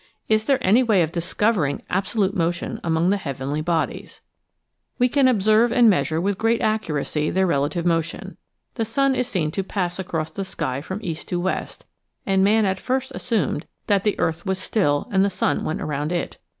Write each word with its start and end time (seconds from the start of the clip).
Is 0.27 0.45
there 0.45 0.57
any 0.65 0.81
way 0.81 1.03
of 1.03 1.11
discovering 1.11 1.83
absolute 1.87 2.35
motion 2.35 2.79
among 2.83 3.11
the 3.11 3.17
heav 3.17 3.37
enly 3.37 3.63
bodies? 3.63 4.21
We 4.97 5.07
can 5.07 5.27
observe 5.27 5.71
and 5.71 5.91
measure 5.91 6.19
with 6.19 6.39
great 6.39 6.59
accuracy 6.59 7.29
their 7.29 7.45
relative 7.45 7.85
motion. 7.85 8.37
The 8.73 8.83
sun 8.83 9.13
is 9.13 9.27
seen 9.27 9.51
to 9.51 9.63
pass 9.63 9.99
across 9.99 10.31
the 10.31 10.43
sky 10.43 10.81
from 10.81 11.01
east 11.03 11.27
to 11.27 11.39
west 11.39 11.85
and 12.25 12.43
man 12.43 12.65
at 12.65 12.79
first 12.79 13.11
assumed 13.13 13.67
that 13.85 14.03
the 14.03 14.17
earth 14.19 14.43
was 14.43 14.57
still 14.57 15.07
and 15.11 15.23
the 15.23 15.29
sun 15.29 15.63
went 15.63 15.81
around 15.83 16.11
it. 16.11 16.39